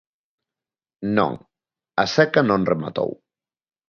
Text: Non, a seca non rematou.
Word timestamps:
Non, 1.17 1.33
a 2.03 2.05
seca 2.15 2.41
non 2.49 2.67
rematou. 2.71 3.11